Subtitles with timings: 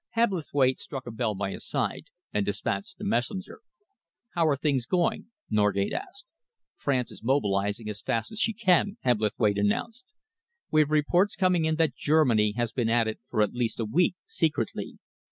[0.15, 3.59] Hebblethwaite struck a bell by his side and despatched a messenger.
[4.33, 6.25] "How are things going?" Norgate asked.
[6.75, 10.05] "France is mobilising as fast as she can," Hebblethwaite announced.
[10.71, 13.85] "We have reports coming in that Germany has been at it for at least a
[13.85, 14.97] week, secretly.